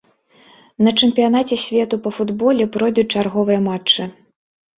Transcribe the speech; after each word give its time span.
На 0.87 0.93
чэмпіянаце 1.03 1.55
свету 1.65 1.99
па 2.07 2.13
футболе 2.17 2.67
пройдуць 2.77 3.05
чарговыя 3.19 3.59
матчы. 3.69 4.09